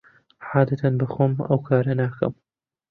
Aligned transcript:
عادەتەن 0.47 0.93
بەخۆم 1.03 1.33
ئەو 1.47 1.59
کارە 1.67 1.93
ناکەم. 2.01 2.33